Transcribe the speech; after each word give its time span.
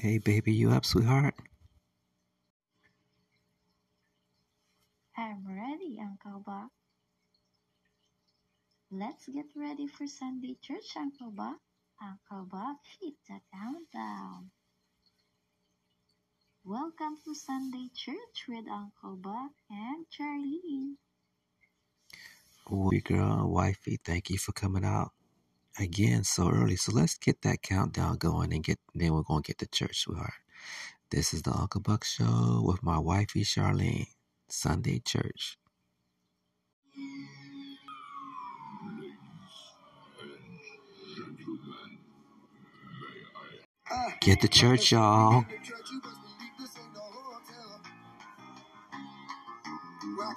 Hey, 0.00 0.18
baby, 0.18 0.52
you 0.52 0.70
up, 0.70 0.84
sweetheart? 0.84 1.34
I'm 5.16 5.44
ready, 5.44 5.98
Uncle 6.00 6.40
Buck. 6.46 6.70
Let's 8.92 9.26
get 9.26 9.46
ready 9.56 9.88
for 9.88 10.06
Sunday 10.06 10.56
church, 10.62 10.96
Uncle 10.96 11.32
Buck. 11.32 11.58
Uncle 12.00 12.46
Buck, 12.48 12.76
hit 13.00 13.14
the 13.28 13.40
countdown. 13.52 14.52
Welcome 16.64 17.16
to 17.24 17.34
Sunday 17.34 17.88
church 17.92 18.46
with 18.48 18.68
Uncle 18.70 19.16
Buck 19.16 19.50
and 19.68 20.06
Charlene. 20.16 20.94
Oh, 22.70 22.92
girl, 23.02 23.50
wifey, 23.50 23.98
thank 24.04 24.30
you 24.30 24.38
for 24.38 24.52
coming 24.52 24.84
out 24.84 25.10
again 25.78 26.24
so 26.24 26.50
early. 26.50 26.76
So 26.76 26.92
let's 26.92 27.16
get 27.18 27.42
that 27.42 27.62
countdown 27.62 28.16
going 28.16 28.52
and 28.52 28.64
get 28.64 28.78
then 28.94 29.14
we're 29.14 29.22
gonna 29.22 29.42
get 29.42 29.58
to 29.58 29.66
church, 29.66 30.00
sweetheart. 30.00 30.32
This 31.10 31.32
is 31.34 31.42
the 31.42 31.52
Uncle 31.52 31.80
Buck 31.80 32.04
Show 32.04 32.62
with 32.64 32.82
my 32.82 32.98
wifey 32.98 33.44
Charlene. 33.44 34.08
Sunday 34.50 35.00
church. 35.04 35.58
Get 44.20 44.40
to 44.40 44.48
church, 44.48 44.92
y'all. 44.92 45.44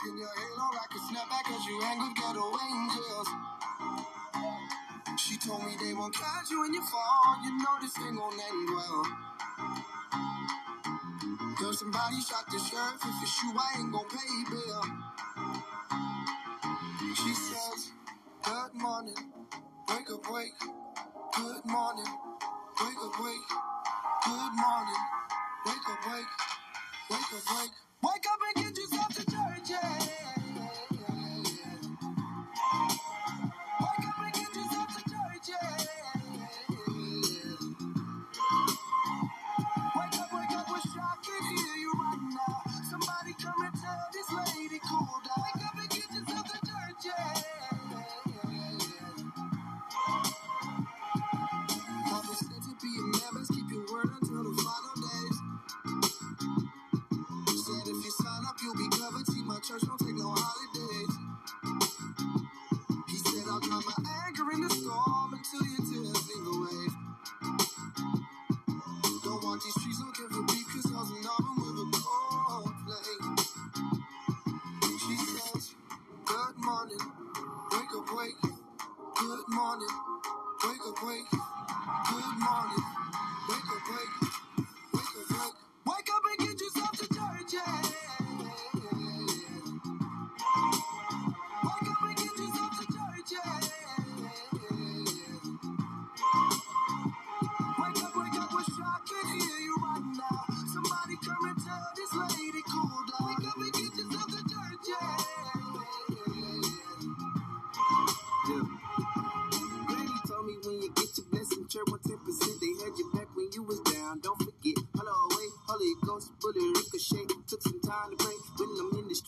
Your 0.04 0.28
halo, 0.28 0.72
snapback 1.10 1.48
as 1.56 1.66
you 1.66 1.80
ghetto 2.16 2.52
angels. 2.72 3.28
Told 5.48 5.64
me 5.66 5.72
they 5.82 5.94
won't 5.94 6.14
catch 6.16 6.52
you 6.52 6.62
when 6.62 6.74
you 6.74 6.84
fall. 6.84 7.38
You 7.44 7.58
know 7.58 7.76
this 7.82 7.98
ain't 8.00 8.18
gonna 8.18 8.36
end 8.36 8.70
well. 8.76 9.06
Girl, 11.60 11.74
somebody 11.74 12.22
shot 12.22 12.46
the 12.52 12.60
sheriff. 12.60 13.02
If 13.04 13.24
it's 13.24 13.44
you, 13.44 13.54
I 13.58 13.80
ain't 13.80 13.92
gonna 13.92 14.10
pay 14.10 14.52
bill. 14.52 14.84
She 17.16 17.34
says, 17.34 17.92
Good 18.44 18.74
morning, 18.82 19.16
wake 19.90 20.12
up, 20.12 20.32
wake. 20.32 20.54
Good 21.36 21.66
morning, 21.66 22.06
wake 22.82 23.02
up, 23.04 23.20
wake. 23.26 23.50
Good 24.26 24.54
morning, 24.56 25.02
wake 25.66 25.90
up, 25.90 26.14
wake. 26.14 26.26
Wake 27.10 27.20
up, 27.22 27.58
wake. 27.62 27.72
Wake 28.04 28.26
up 28.34 28.40
and 28.56 28.66
get 28.66 28.71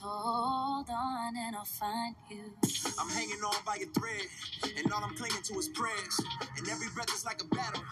Hold 0.00 0.86
on 0.90 1.36
and 1.36 1.56
I'll 1.56 1.64
find 1.64 2.14
you. 2.30 2.54
I'm 3.00 3.10
hanging 3.10 3.42
on 3.42 3.56
by 3.66 3.76
a 3.82 3.86
thread, 3.98 4.26
and 4.78 4.92
all 4.92 5.02
I'm 5.02 5.16
clinging 5.16 5.42
to 5.42 5.54
is 5.58 5.68
prayers. 5.68 6.16
And 6.56 6.68
every 6.68 6.86
breath 6.94 7.10
is 7.12 7.24
like 7.24 7.42
a 7.42 7.48
battle. 7.50 7.82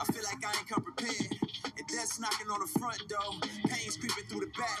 I 0.00 0.04
feel 0.12 0.22
like 0.22 0.38
I 0.46 0.54
ain't 0.54 0.68
come 0.68 0.82
prepared. 0.82 1.34
And 1.64 1.86
death's 1.90 2.20
knocking 2.20 2.46
on 2.54 2.60
the 2.60 2.70
front 2.78 3.02
door. 3.08 3.34
Pain's 3.66 3.96
creeping 3.96 4.24
through 4.30 4.46
the 4.46 4.52
back. 4.54 4.78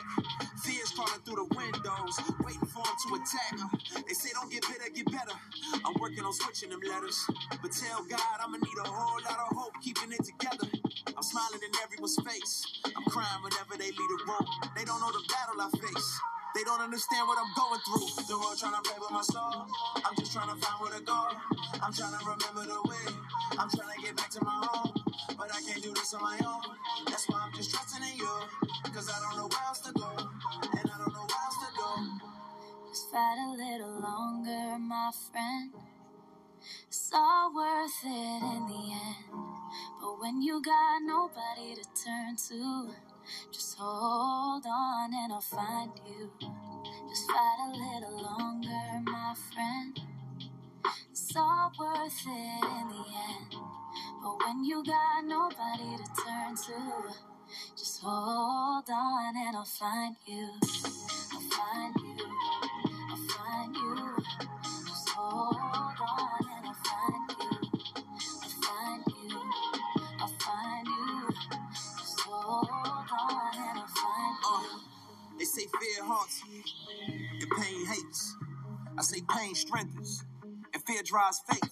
Fears 0.62 0.92
crawling 0.94 1.20
through 1.26 1.42
the 1.42 1.48
windows. 1.58 2.14
Waiting 2.46 2.70
for 2.70 2.86
them 2.86 2.96
to 3.02 3.08
attack. 3.18 4.06
They 4.06 4.14
say 4.14 4.30
don't 4.32 4.50
get 4.50 4.62
bitter, 4.62 4.86
get 4.94 5.06
better. 5.10 5.36
I'm 5.84 5.94
working 6.00 6.22
on 6.22 6.32
switching 6.34 6.70
them 6.70 6.80
letters. 6.86 7.18
But 7.62 7.72
tell 7.74 8.06
God 8.06 8.36
I'ma 8.40 8.58
need 8.62 8.78
a 8.78 8.88
whole 8.88 9.20
lot 9.26 9.38
of 9.50 9.56
hope 9.58 9.74
keeping 9.82 10.12
it 10.12 10.22
together. 10.22 10.70
I'm 11.16 11.22
smiling 11.22 11.60
in 11.66 11.72
everyone's 11.82 12.16
face. 12.22 12.62
I'm 12.86 13.04
crying 13.10 13.42
whenever 13.42 13.74
they 13.74 13.90
lead 13.90 14.10
a 14.14 14.18
rope. 14.30 14.48
They 14.76 14.84
don't 14.84 15.00
know 15.00 15.10
the 15.10 15.24
battle 15.26 15.58
I 15.58 15.70
face. 15.82 16.20
They 16.56 16.64
don't 16.64 16.80
understand 16.80 17.28
what 17.28 17.36
I'm 17.36 17.52
going 17.52 17.80
through. 17.84 18.24
The 18.24 18.32
world 18.32 18.56
trying 18.56 18.72
to 18.72 18.80
play 18.80 18.96
with 18.96 19.10
my 19.10 19.20
soul. 19.20 19.68
I'm 20.00 20.16
just 20.16 20.32
trying 20.32 20.48
to 20.48 20.56
find 20.56 20.80
where 20.80 20.96
to 20.96 21.04
go. 21.04 21.28
I'm 21.84 21.92
trying 21.92 22.16
to 22.16 22.22
remember 22.24 22.64
the 22.64 22.80
way. 22.88 23.12
I'm 23.60 23.68
trying 23.68 23.92
to 23.92 24.00
get 24.00 24.16
back 24.16 24.30
to 24.30 24.40
my 24.42 24.64
home. 24.64 24.88
But 25.36 25.52
I 25.52 25.60
can't 25.60 25.82
do 25.82 25.92
this 25.92 26.14
on 26.14 26.22
my 26.22 26.40
own. 26.48 26.64
That's 27.12 27.28
why 27.28 27.44
I'm 27.44 27.52
just 27.52 27.76
trusting 27.76 28.00
in 28.08 28.16
you. 28.16 28.32
Cause 28.88 29.04
I 29.04 29.20
don't 29.20 29.36
know 29.36 29.48
where 29.52 29.66
else 29.68 29.80
to 29.80 29.92
go. 29.92 30.08
And 30.16 30.86
I 30.88 30.96
don't 30.96 31.12
know 31.12 31.28
where 31.28 31.44
else 31.44 31.60
to 31.60 31.70
go. 31.76 31.90
Just 32.88 33.12
fight 33.12 33.36
a 33.36 33.52
little 33.52 34.00
longer, 34.00 34.78
my 34.80 35.10
friend. 35.30 35.72
It's 36.88 37.10
all 37.12 37.54
worth 37.54 38.00
it 38.00 38.42
in 38.56 38.62
the 38.64 38.96
end. 38.96 39.44
But 40.00 40.20
when 40.22 40.40
you 40.40 40.62
got 40.62 41.02
nobody 41.04 41.76
to 41.76 41.84
turn 42.02 42.36
to, 42.48 42.94
just 43.52 43.76
hold 43.78 44.64
on 44.66 45.10
and 45.14 45.32
I'll 45.32 45.40
find 45.40 45.90
you. 46.06 46.30
Just 47.08 47.26
fight 47.30 47.58
a 47.66 47.70
little 47.70 48.22
longer, 48.22 49.00
my 49.04 49.34
friend. 49.52 50.00
It's 51.10 51.36
all 51.36 51.72
worth 51.78 52.26
it 52.26 52.64
in 52.64 52.88
the 52.88 53.04
end. 53.30 53.54
But 54.22 54.38
when 54.44 54.64
you 54.64 54.84
got 54.84 55.24
nobody 55.24 55.96
to 55.96 56.22
turn 56.22 56.56
to, 56.56 57.14
just 57.76 58.02
hold 58.02 58.88
on 58.90 59.34
and 59.36 59.56
I'll 59.56 59.64
find 59.64 60.16
you. 60.26 60.48
I'll 61.32 61.40
find 61.40 61.94
you. 61.96 62.26
I'll 63.10 63.16
find 63.28 63.76
you. 63.76 64.16
Just 64.86 65.08
hold 65.10 65.65
and 79.74 80.82
fear 80.86 81.02
drives 81.02 81.42
faith. 81.50 81.70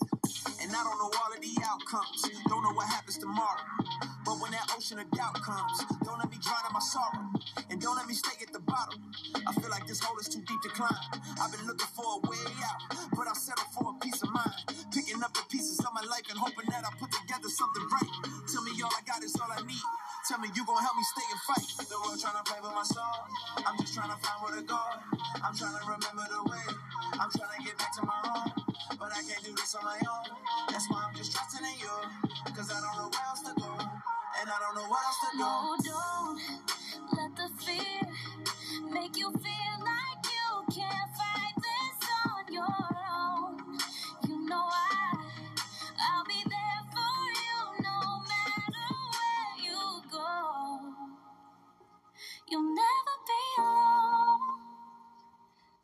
And 0.61 0.71
I 0.71 0.83
don't 0.83 0.99
know 0.99 1.11
all 1.15 1.31
of 1.33 1.41
the 1.41 1.55
outcomes, 1.63 2.27
don't 2.49 2.63
know 2.63 2.73
what 2.73 2.89
happens 2.89 3.19
tomorrow. 3.19 3.63
But 4.25 4.41
when 4.41 4.51
that 4.53 4.67
ocean 4.77 4.99
of 4.99 5.11
doubt 5.13 5.35
comes, 5.43 5.79
don't 6.03 6.19
let 6.19 6.31
me 6.31 6.39
drown 6.43 6.65
in 6.67 6.73
my 6.73 6.81
sorrow. 6.81 7.31
And 7.71 7.81
don't 7.81 7.97
let 7.97 8.07
me 8.07 8.15
stay 8.15 8.35
at 8.43 8.53
the 8.53 8.61
bottom. 8.61 8.99
I 9.47 9.53
feel 9.61 9.71
like 9.71 9.87
this 9.87 10.01
hole 10.01 10.19
is 10.19 10.29
too 10.29 10.41
deep 10.41 10.61
to 10.63 10.71
climb. 10.71 10.91
I've 11.41 11.53
been 11.53 11.67
looking 11.67 11.87
for 11.95 12.19
a 12.19 12.29
way 12.29 12.43
out, 12.65 13.09
but 13.15 13.29
I'll 13.29 13.35
settle 13.35 13.65
for 13.71 13.95
a 13.95 13.99
peace 14.01 14.23
of 14.23 14.31
mind. 14.33 14.55
Picking 14.91 15.23
up 15.23 15.35
the 15.35 15.45
pieces 15.51 15.79
of 15.79 15.93
my 15.95 16.03
life 16.11 16.27
and 16.31 16.39
hoping 16.39 16.67
that 16.71 16.83
I 16.83 16.91
put 16.99 17.13
together 17.13 17.49
something 17.49 17.85
right. 17.93 18.11
Tell 18.51 18.63
me 18.63 18.73
all 18.83 18.91
I 18.91 19.03
got 19.07 19.23
is 19.23 19.37
all 19.39 19.51
I 19.53 19.63
need. 19.63 19.87
Tell 20.29 20.39
me 20.39 20.49
you 20.57 20.65
gon' 20.65 20.81
help 20.81 20.97
me 20.97 21.05
stay 21.05 21.27
and 21.33 21.41
fight. 21.45 21.89
The 21.89 21.97
world 22.01 22.17
trying 22.19 22.41
to 22.41 22.45
play 22.49 22.57
with 22.63 22.73
my 22.73 22.83
soul. 22.83 23.29
I'm 23.61 23.77
just 23.81 23.93
trying 23.93 24.09
to 24.09 24.17
find 24.25 24.41
where 24.41 24.57
to 24.57 24.65
go. 24.65 24.81
I'm 25.45 25.53
trying 25.55 25.77
to 25.77 25.85
remember 25.85 26.25
the 26.33 26.41
way. 26.49 26.65
I'm 27.21 27.29
trying 27.29 27.53
to 27.53 27.61
get 27.61 27.77
back 27.77 27.93
to 28.01 28.07
my 28.07 28.17
home. 28.25 28.53
But 28.97 29.13
I 29.13 29.21
can't 29.21 29.45
do 29.45 29.53
this 29.53 29.75
on 29.77 29.85
my 29.85 30.01
own. 30.01 30.33
That's 30.73 30.89
why 30.89 31.05
I'm 31.07 31.15
just 31.15 31.33
trusting 31.37 31.61
in 31.61 31.77
you. 31.77 31.93
Cause 32.57 32.73
I 32.73 32.81
don't 32.81 32.97
know 33.05 33.11
where 33.13 33.27
else 33.29 33.43
to 33.45 33.53
go. 33.53 33.69
And 33.77 34.47
I 34.49 34.57
don't 34.65 34.75
know 34.81 34.89
what 34.89 35.05
else 35.05 35.21
to 35.25 35.31
do. 35.37 35.45
No, 35.45 35.77
don't 35.93 36.41
let 37.21 37.31
the 37.37 37.49
fear 37.61 38.01
make 38.93 39.19
you 39.19 39.31
feel 39.31 39.77
like 39.85 39.94
You'll 52.55 52.63
never 52.63 53.15
be 53.27 53.43
alone. 53.59 54.61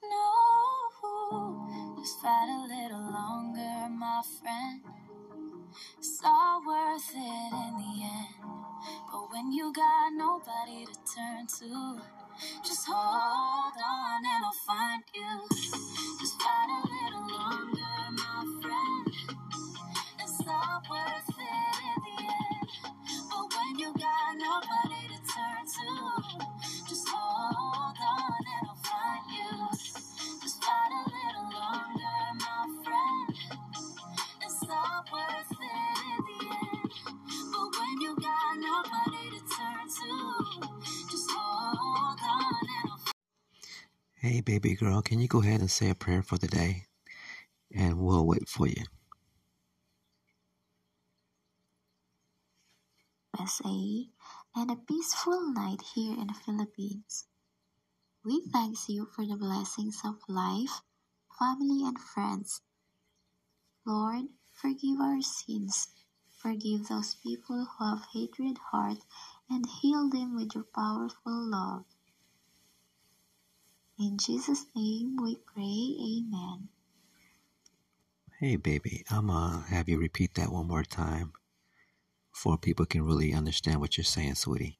No, 0.04 1.96
just 1.98 2.20
fight 2.20 2.48
a 2.48 2.62
little 2.62 3.10
longer, 3.10 3.88
my 3.90 4.22
friend. 4.38 4.80
It's 5.98 6.20
all 6.24 6.62
worth 6.64 7.10
it 7.10 7.52
in 7.66 7.76
the 7.76 8.04
end. 8.04 8.36
But 9.10 9.32
when 9.32 9.50
you 9.50 9.72
got 9.72 10.12
nobody 10.12 10.86
to 10.86 10.94
turn 11.12 11.48
to, 11.58 12.00
just 12.62 12.86
hold 12.86 13.74
on 13.74 14.24
and 14.24 14.44
I'll 14.44 14.52
find 14.64 15.02
you. 15.12 15.40
Just 16.20 16.40
fight 16.40 16.70
a 16.70 16.86
little 16.86 17.26
longer, 17.36 17.96
my 18.12 18.44
friend. 18.62 19.38
It's 20.20 20.40
all 20.46 20.82
worth 20.88 21.28
it 21.28 21.29
Hey, 44.22 44.42
baby 44.42 44.74
girl, 44.74 45.00
can 45.00 45.18
you 45.18 45.28
go 45.28 45.40
ahead 45.40 45.60
and 45.60 45.70
say 45.70 45.88
a 45.88 45.94
prayer 45.94 46.22
for 46.22 46.36
the 46.36 46.46
day? 46.46 46.84
And 47.74 47.98
we'll 47.98 48.26
wait 48.26 48.50
for 48.50 48.66
you. 48.66 48.84
USA 53.38 54.06
and 54.56 54.70
a 54.70 54.76
peaceful 54.76 55.52
night 55.54 55.80
here 55.94 56.12
in 56.12 56.26
the 56.26 56.34
Philippines. 56.34 57.28
We 58.22 58.42
thank 58.52 58.90
you 58.90 59.06
for 59.06 59.24
the 59.24 59.36
blessings 59.36 60.02
of 60.04 60.16
life, 60.28 60.82
family, 61.38 61.82
and 61.86 61.98
friends. 61.98 62.60
Lord, 63.86 64.26
forgive 64.52 65.00
our 65.00 65.22
sins. 65.22 65.88
Forgive 66.42 66.88
those 66.88 67.14
people 67.14 67.64
who 67.64 67.84
have 67.86 68.04
hatred 68.12 68.58
heart 68.70 68.98
and 69.48 69.64
heal 69.80 70.10
them 70.10 70.36
with 70.36 70.54
your 70.54 70.64
powerful 70.74 71.32
love. 71.50 71.86
In 74.00 74.16
Jesus' 74.16 74.64
name 74.74 75.18
we 75.22 75.36
pray, 75.36 75.94
Amen. 76.00 76.70
Hey, 78.40 78.56
baby, 78.56 79.04
I'm 79.10 79.26
gonna 79.26 79.66
have 79.68 79.90
you 79.90 79.98
repeat 79.98 80.34
that 80.36 80.50
one 80.50 80.68
more 80.68 80.84
time 80.84 81.34
before 82.32 82.56
people 82.56 82.86
can 82.86 83.04
really 83.04 83.34
understand 83.34 83.80
what 83.80 83.98
you're 83.98 84.04
saying, 84.04 84.36
sweetie. 84.36 84.78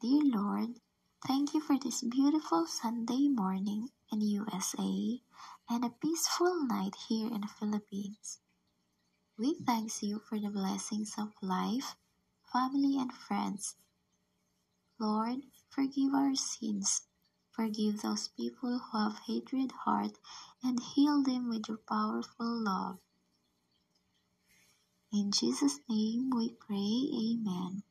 Dear 0.00 0.22
Lord, 0.24 0.78
thank 1.26 1.52
you 1.52 1.60
for 1.60 1.76
this 1.82 2.02
beautiful 2.02 2.66
Sunday 2.68 3.26
morning 3.26 3.88
in 4.12 4.20
USA 4.20 5.20
and 5.68 5.84
a 5.84 5.90
peaceful 6.00 6.64
night 6.68 6.94
here 7.08 7.26
in 7.26 7.40
the 7.40 7.48
Philippines. 7.58 8.38
We 9.36 9.56
thank 9.66 10.00
you 10.02 10.20
for 10.28 10.38
the 10.38 10.50
blessings 10.50 11.14
of 11.18 11.32
life, 11.42 11.96
family, 12.52 12.98
and 13.00 13.12
friends. 13.12 13.74
Lord, 15.00 15.40
forgive 15.76 16.14
our 16.14 16.34
sins. 16.36 17.02
Forgive 17.52 18.02
those 18.02 18.30
people 18.30 18.80
who 18.80 18.98
have 18.98 19.20
hatred 19.28 19.72
heart 19.84 20.18
and 20.64 20.80
heal 20.96 21.22
them 21.22 21.50
with 21.50 21.68
your 21.68 21.80
powerful 21.88 22.64
love. 22.64 22.98
In 25.12 25.32
Jesus' 25.32 25.80
name 25.88 26.30
we 26.36 26.50
pray, 26.50 27.08
Amen. 27.14 27.82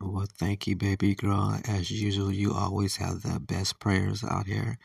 Well, 0.00 0.28
thank 0.38 0.66
you, 0.68 0.76
baby 0.76 1.14
girl. 1.16 1.60
As 1.68 1.90
usual, 1.90 2.32
you 2.32 2.54
always 2.54 2.96
have 2.98 3.22
the 3.22 3.40
best 3.40 3.80
prayers 3.80 4.24
out 4.24 4.46
here. 4.46 4.78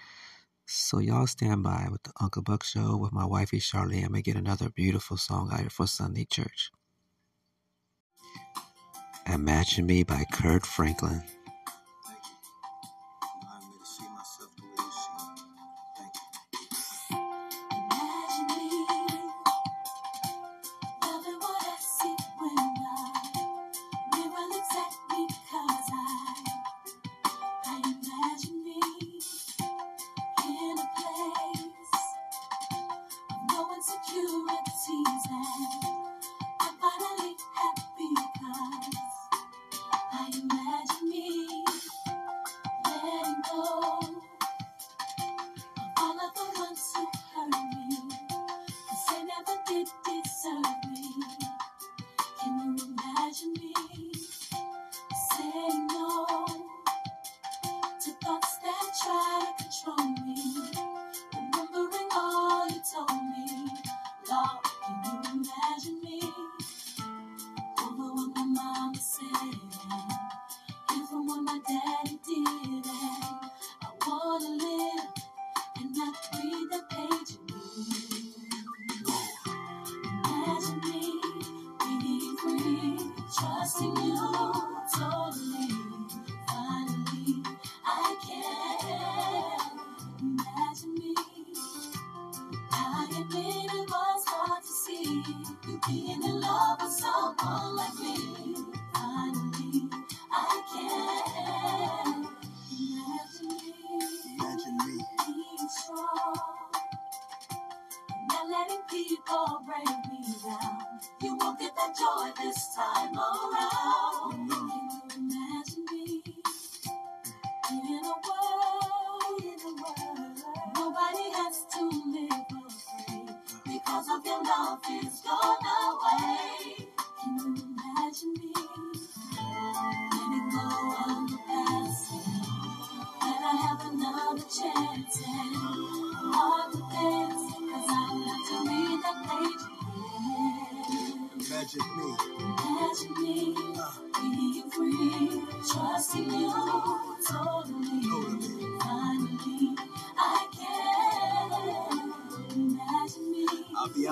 So 0.67 0.99
y'all 0.99 1.27
stand 1.27 1.63
by 1.63 1.87
with 1.91 2.03
the 2.03 2.13
Uncle 2.21 2.41
Buck 2.43 2.63
Show 2.63 2.97
with 2.97 3.13
my 3.13 3.25
wifey 3.25 3.59
Charlie. 3.59 4.01
I'm 4.01 4.09
gonna 4.11 4.21
get 4.23 4.37
another 4.37 4.69
beautiful 4.69 5.17
song 5.17 5.51
out 5.53 5.61
here 5.61 5.69
for 5.69 5.87
Sunday 5.87 6.25
church. 6.25 6.71
Imagine 9.27 9.87
Me 9.87 10.03
by 10.03 10.23
Kirk 10.31 10.65
Franklin. 10.65 11.23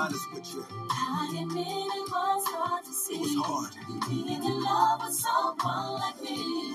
Honest 0.03 0.33
with 0.33 0.53
you. 0.53 0.65
I 0.91 1.37
admit 1.43 1.65
it 1.65 2.11
was 2.11 2.43
hard 2.47 2.83
to 2.83 2.91
see. 2.91 3.15
It 3.15 3.21
was 3.21 3.35
hard. 3.45 3.71
Being 4.09 4.43
in 4.43 4.61
love 4.61 4.99
with 4.99 5.13
someone 5.15 5.93
like 5.93 6.21
me. 6.21 6.73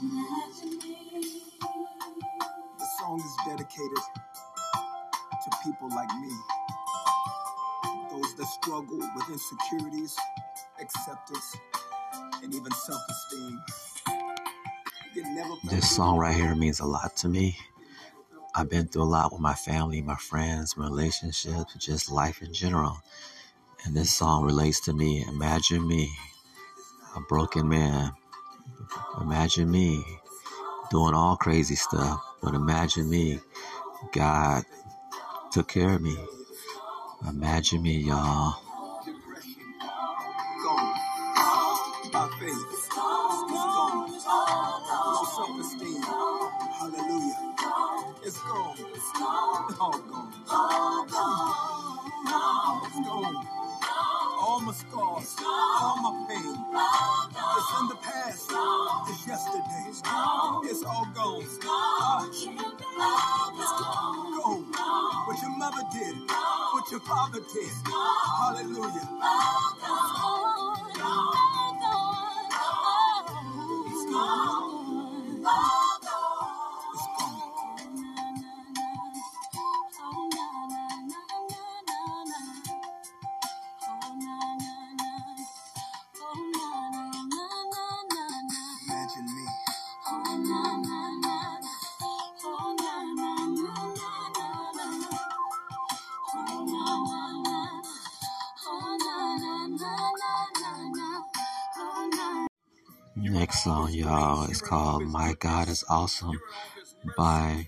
imagine 0.00 0.78
me. 0.80 1.42
The 2.78 2.86
song 2.98 3.20
is 3.20 3.34
dedicated 3.46 4.04
to 5.44 5.50
people 5.64 5.88
like 5.90 6.08
me. 6.22 6.32
Those 8.10 8.34
that 8.36 8.46
struggle 8.62 8.98
with 8.98 9.28
insecurities, 9.28 10.16
acceptance, 10.80 11.56
and 12.42 12.54
even 12.54 12.72
self-esteem. 12.72 13.60
You 15.14 15.22
can 15.22 15.34
never 15.34 15.54
This 15.68 15.94
song 15.94 16.16
right 16.16 16.34
here 16.34 16.54
means 16.54 16.80
a 16.80 16.86
lot 16.86 17.16
to 17.16 17.28
me. 17.28 17.58
I've 18.56 18.70
been 18.70 18.86
through 18.86 19.02
a 19.02 19.04
lot 19.04 19.32
with 19.32 19.40
my 19.40 19.54
family, 19.54 20.00
my 20.00 20.14
friends, 20.14 20.76
my 20.76 20.86
relationships, 20.86 21.74
just 21.78 22.10
life 22.10 22.40
in 22.40 22.52
general. 22.52 22.98
And 23.84 23.96
this 23.96 24.14
song 24.14 24.44
relates 24.44 24.80
to 24.82 24.92
me. 24.92 25.24
Imagine 25.28 25.86
me, 25.86 26.10
a 27.16 27.20
broken 27.22 27.68
man. 27.68 28.12
Imagine 29.20 29.70
me 29.70 30.04
doing 30.90 31.14
all 31.14 31.36
crazy 31.36 31.74
stuff. 31.74 32.20
But 32.42 32.54
imagine 32.54 33.10
me, 33.10 33.40
God 34.12 34.64
took 35.50 35.68
care 35.68 35.90
of 35.90 36.02
me. 36.02 36.16
Imagine 37.28 37.82
me, 37.82 37.98
y'all. 37.98 38.63
Gone. 49.78 50.34
All 50.50 51.06
gone. 51.06 52.82
It's 52.86 53.08
gone. 53.08 53.48
All 54.40 54.60
my 54.62 54.72
scars, 54.74 55.36
all 55.40 55.96
my 56.02 56.26
pain. 56.28 56.56
It's 57.58 57.80
in 57.80 57.88
the 57.88 57.96
past. 57.96 58.52
It's 59.10 59.26
yesterday. 59.26 59.86
It's 60.70 60.84
all 60.84 61.06
gone. 61.14 61.42
It's 61.42 61.58
gone. 61.58 62.30
What 65.26 65.42
your 65.42 65.58
mother 65.58 65.82
did, 65.92 66.16
what 66.28 66.90
your 66.92 67.00
father 67.00 67.40
did. 67.54 67.72
Hallelujah. 67.86 69.08
It's 73.88 74.04
song, 103.64 103.90
y'all, 103.94 104.44
is 104.50 104.60
called 104.60 105.04
My 105.04 105.32
God 105.40 105.70
is 105.70 105.82
Awesome 105.88 106.38
by 107.16 107.66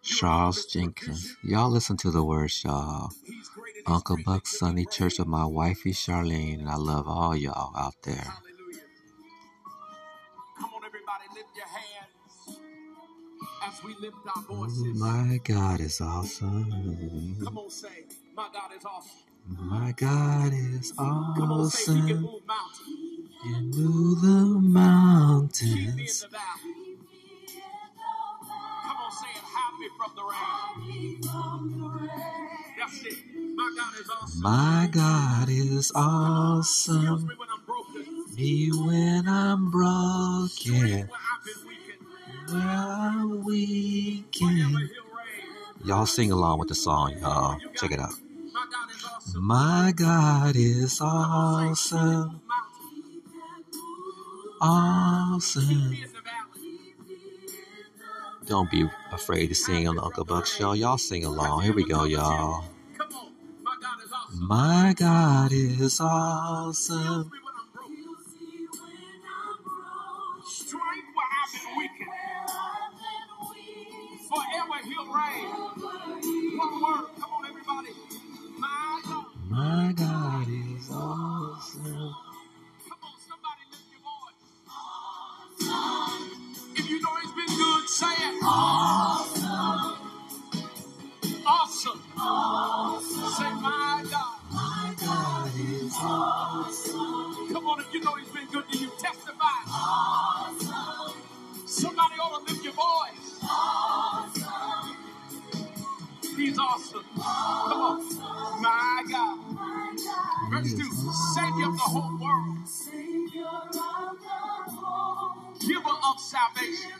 Charles 0.00 0.66
Jenkins. 0.66 1.34
Y'all 1.42 1.68
listen 1.68 1.96
to 1.96 2.12
the 2.12 2.22
words, 2.22 2.62
y'all. 2.62 3.10
Uncle 3.84 4.18
Buck 4.24 4.46
Sunny 4.46 4.86
Church 4.86 5.18
of 5.18 5.26
my 5.26 5.44
wifey 5.44 5.90
Charlene, 5.90 6.60
and 6.60 6.70
I 6.70 6.76
love 6.76 7.08
all 7.08 7.34
y'all 7.34 7.76
out 7.76 7.96
there. 8.04 8.14
Hallelujah. 8.14 8.84
Come 10.60 10.70
on, 10.74 10.84
everybody, 10.86 11.24
lift 11.34 11.56
your 11.56 11.66
hands 11.66 12.60
as 13.66 13.82
we 13.82 13.96
lift 14.00 14.18
our 14.36 14.42
voices. 14.44 15.00
My 15.00 15.40
God 15.42 15.80
is 15.80 16.00
awesome. 16.00 17.36
Come 17.44 17.58
on, 17.58 17.68
say, 17.68 18.04
My 18.36 18.48
God 18.52 18.70
is 18.78 18.84
awesome. 18.84 19.18
My 19.48 19.92
God 19.96 20.52
is 20.52 20.92
Come 20.92 21.50
on, 21.50 21.68
say, 21.68 21.94
He 21.94 22.02
can 22.06 22.24
awesome. 22.48 23.21
Move 23.44 24.22
mountains. 24.62 25.64
You 25.72 25.84
move 25.84 26.20
the 26.20 26.28
Keep 26.62 27.02
me 27.10 27.54
in 27.54 27.62
mountains. 27.98 28.46
Come 28.84 28.96
on, 28.96 29.12
say 29.12 29.26
it. 29.34 29.44
Me 29.80 29.88
from 29.98 30.12
the 30.16 30.22
rain. 30.24 31.20
That's 32.78 33.02
it. 33.04 33.18
My 33.56 33.70
God 33.76 33.94
is 34.00 34.10
awesome. 34.10 34.42
My 34.42 34.88
God 34.92 35.48
is 35.48 35.92
awesome. 35.94 37.26
me 37.28 37.38
when 37.38 37.48
I'm 37.48 37.64
broken. 37.66 38.86
When 38.86 39.28
I'm 39.28 40.48
Strength 40.48 40.82
broken, 40.82 41.08
where 41.08 41.20
I've 41.32 41.44
been 41.44 41.66
weakened. 41.68 42.06
where 42.50 42.62
I'm 42.62 43.30
Wherever 43.30 43.44
weakened. 43.44 44.90
Y'all 45.84 46.06
sing 46.06 46.30
along 46.32 46.58
with 46.60 46.68
the 46.68 46.74
song, 46.74 47.16
y'all. 47.20 47.58
Check 47.76 47.92
it 47.92 48.00
out. 48.00 48.14
My 49.34 49.92
God 49.96 50.54
is 50.56 51.00
awesome. 51.00 52.40
Valley. 54.62 56.04
Don't 58.46 58.70
be 58.70 58.88
afraid 59.12 59.48
to 59.48 59.54
sing 59.54 59.88
on 59.88 59.96
the 59.96 60.02
Uncle 60.02 60.24
Buck 60.24 60.46
Show. 60.46 60.72
Y'all 60.72 60.98
sing 60.98 61.24
along. 61.24 61.62
Here 61.62 61.74
we 61.74 61.84
go, 61.84 62.04
y'all. 62.04 62.64
My 64.38 64.94
God 64.96 65.52
is 65.52 66.00
awesome. 66.00 67.30
My 79.50 79.92
God 79.96 80.48
is 80.48 80.90
awesome. 80.90 82.14
You 86.92 87.00
know 87.00 87.16
he's 87.22 87.32
been 87.32 87.56
good, 87.56 87.88
say 87.88 88.06
it. 88.06 88.44
Awesome. 88.44 89.98
Awesome. 91.46 92.02
Say, 93.36 93.52
my 93.60 94.04
God. 94.10 94.36
My 94.52 94.94
God 95.00 95.52
is 95.58 95.92
awesome. 95.98 97.52
Come 97.52 97.66
on, 97.66 97.80
if 97.80 97.94
you 97.94 98.00
know 98.02 98.14
he's 98.16 98.28
been 98.28 98.46
good 98.48 98.68
to 98.70 98.78
you, 98.78 98.90
testify. 98.98 99.44
Awesome. 99.68 101.14
Somebody 101.66 102.14
ought 102.22 102.46
to 102.46 102.52
lift 102.52 102.64
your 102.64 102.74
voice. 102.74 103.38
Awesome. 103.42 104.96
He's 106.36 106.58
awesome. 106.58 107.04
Come 107.16 107.80
on. 107.80 108.62
My 108.62 109.04
God. 109.10 109.38
Verse 110.50 110.72
2. 110.74 110.84
Savior 111.34 111.68
of 111.68 111.74
the 111.74 111.84
whole 111.84 112.18
world. 112.18 112.58
Of 116.12 116.20
salvation. 116.20 116.92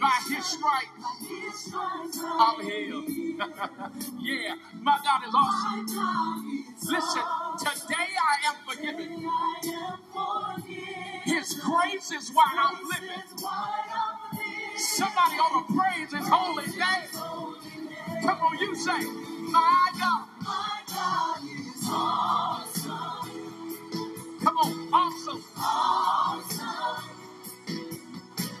By 0.00 0.20
his 0.28 0.44
stripes. 0.46 1.72
I'm 2.24 2.64
healed. 2.64 3.08
yeah, 4.20 4.54
my 4.80 4.98
God 5.04 5.22
is 5.26 5.34
awesome. 5.34 5.86
Listen, 6.76 7.22
today 7.58 8.10
I 8.18 8.48
am 8.48 8.56
forgiven. 8.66 9.30
His 11.24 11.54
grace 11.54 12.10
is 12.12 12.30
why 12.32 12.46
I'm 12.56 12.78
living. 12.88 13.22
Somebody 14.76 15.36
ought 15.36 15.66
to 15.66 15.74
praise 15.74 16.12
his 16.12 16.28
holy 16.28 16.66
name. 16.66 18.22
Come 18.22 18.40
on, 18.40 18.58
you 18.58 18.74
say, 18.74 19.00
my 19.50 19.90
God. 19.98 20.28
Come 24.44 24.58
on. 24.58 24.94
Awesome. 24.94 25.44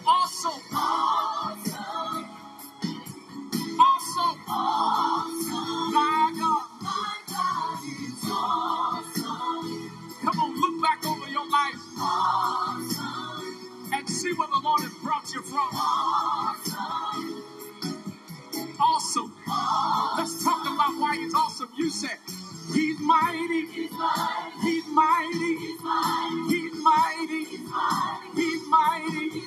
Awesome. 0.06 0.62
Awesome. 3.80 4.38
My 5.92 6.34
God. 6.38 6.66
Awesome. 8.24 9.90
Come 10.22 10.40
on, 10.40 10.60
look 10.60 10.82
back 10.82 11.06
over 11.06 11.28
your 11.30 11.48
life. 11.50 11.76
Awesome. 11.98 13.90
And 13.94 14.08
see 14.08 14.32
where 14.34 14.48
the 14.48 14.60
Lord 14.64 14.82
has 14.82 14.94
brought 15.02 15.32
you 15.34 15.42
from. 15.42 15.68
Awesome. 15.72 17.44
Awesome. 18.80 19.34
Let's 20.18 20.44
talk 20.44 20.62
about 20.62 21.00
why 21.00 21.16
it's 21.20 21.34
awesome. 21.34 21.70
You 21.76 21.90
said. 21.90 22.18
He's 22.92 23.00
mighty. 23.00 23.66
He's 23.68 23.90
mighty. 23.90 24.60
He's 24.60 24.86
mighty. 24.86 25.56
He's 25.56 26.74
mighty. 26.82 27.44
He's 28.34 28.68
mighty. 28.68 29.42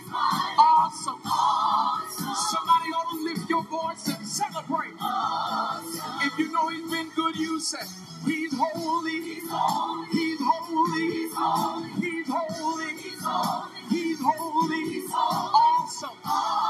Awesome. 0.58 1.22
awesome. 1.24 2.36
Somebody 2.50 2.90
ought 2.90 3.12
to 3.12 3.24
lift 3.24 3.48
your 3.48 3.64
voice 3.66 4.08
and 4.08 4.28
celebrate. 4.28 4.96
Awesome. 5.00 6.22
If 6.24 6.40
you 6.40 6.52
know 6.52 6.70
he's 6.70 6.90
been 6.90 7.12
good, 7.16 7.36
you 7.36 7.60
say, 7.60 7.86
He's 8.26 8.52
holy. 8.58 9.22
He's 9.22 9.48
holy. 9.48 10.08
He's 10.12 10.40
holy. 10.42 11.02
He's 11.04 11.36
holy. 11.36 11.94
He's 12.02 12.28
holy. 12.28 12.94
He's 12.98 13.22
holy. 13.22 13.70
He's 13.92 14.20
holy. 14.24 14.90
He's 14.90 15.12
holy. 15.14 15.54
Awesome. 15.54 16.10
awesome. 16.26 16.65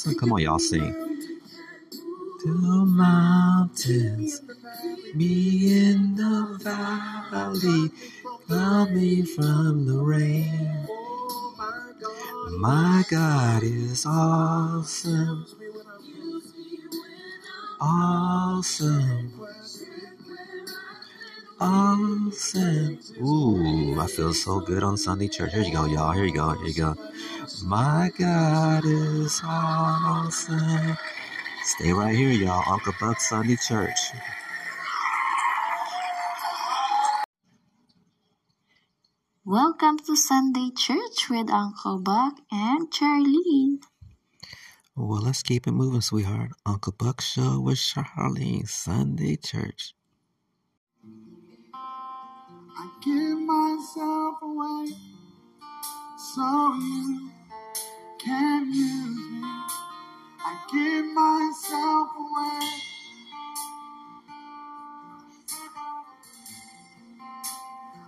Awesome. 0.00 0.14
Come 0.16 0.32
on, 0.32 0.40
y'all 0.40 0.58
sing. 0.58 0.94
The 2.44 2.52
mountains, 2.86 4.42
me 5.14 5.80
in 5.88 6.16
the 6.16 6.58
valley, 6.62 7.90
coming 8.48 9.26
from 9.26 9.86
the 9.86 9.98
rain. 9.98 10.88
My 12.58 13.04
God 13.10 13.62
is 13.64 14.06
awesome. 14.06 15.46
Awesome. 17.80 19.32
Awesome. 21.60 22.98
Ooh, 23.22 24.00
I 24.00 24.06
feel 24.06 24.32
so 24.32 24.60
good 24.60 24.82
on 24.82 24.96
Sunday 24.96 25.28
church. 25.28 25.52
Here 25.52 25.62
you 25.62 25.72
go, 25.72 25.84
y'all. 25.84 26.12
Here 26.12 26.24
you 26.24 26.32
go. 26.34 26.52
Here 26.54 26.66
you 26.66 26.74
go. 26.74 26.96
My 27.64 28.10
God 28.18 28.84
is 28.86 29.42
awesome. 29.44 30.96
Stay 31.64 31.92
right 31.92 32.16
here, 32.16 32.30
y'all. 32.30 32.64
Uncle 32.66 32.94
Buck 32.98 33.20
Sunday 33.20 33.56
Church. 33.56 33.98
Welcome 39.44 39.98
to 40.06 40.16
Sunday 40.16 40.70
Church 40.74 41.28
with 41.28 41.50
Uncle 41.50 42.00
Buck 42.00 42.38
and 42.50 42.90
Charlene. 42.90 43.80
Well, 44.96 45.22
let's 45.22 45.42
keep 45.42 45.66
it 45.66 45.72
moving, 45.72 46.00
sweetheart. 46.00 46.52
Uncle 46.64 46.94
Buck 46.98 47.20
Show 47.20 47.60
with 47.60 47.78
Charlene, 47.78 48.66
Sunday 48.68 49.36
Church. 49.36 49.94
Give 53.02 53.38
myself 53.40 54.36
away 54.42 54.86
so 56.18 56.74
you 56.80 57.30
can 58.18 58.66
use 58.72 59.16
me. 59.30 59.48
I 60.40 60.58
give 60.72 61.06
myself 61.06 62.08
away. 62.18 62.82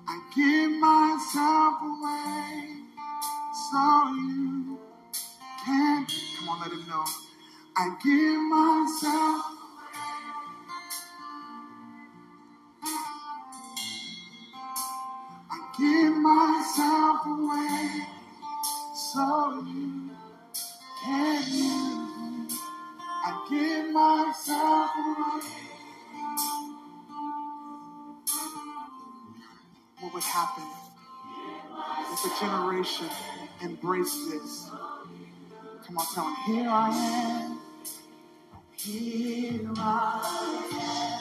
I 0.08 0.20
give 0.34 0.72
myself 0.72 1.82
away 1.82 2.76
so 3.70 4.14
you 4.14 4.78
can. 5.64 6.06
Come 6.38 6.48
on, 6.50 6.60
let 6.60 6.72
him 6.72 6.88
know. 6.88 7.04
I 7.76 7.96
give 8.04 8.42
myself. 8.50 9.51
Give 15.82 16.16
myself 16.16 17.26
away 17.26 18.06
so 18.94 19.64
you 19.66 20.10
can 21.02 21.42
use 21.42 22.48
me. 22.48 22.56
I 23.26 23.46
give 23.50 23.92
myself 23.92 24.90
away. 24.96 25.42
What 30.00 30.14
would 30.14 30.22
happen 30.22 30.64
if 32.12 32.24
a 32.26 32.40
generation 32.40 33.08
embraced 33.64 34.30
this? 34.30 34.70
Come 35.86 35.98
on, 35.98 36.06
tell 36.14 36.24
them, 36.24 36.36
here 36.46 36.70
I 36.70 36.90
am. 36.90 37.60
Here 38.76 39.70
I 39.76 40.68
am. 40.80 41.11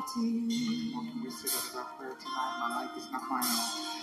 Myself 0.00 0.14
to 0.14 0.20
you. 0.26 0.92
Can 0.92 1.22
we 1.24 1.30
say 1.30 1.48
that 1.76 1.98
prayer 1.98 2.14
tonight? 2.20 2.56
My 2.60 2.86
life 2.86 2.96
is 2.96 3.10
not 3.12 3.22
my 3.30 3.40
own. 3.40 3.99